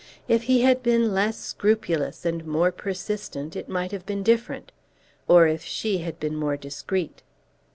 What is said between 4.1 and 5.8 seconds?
different, or if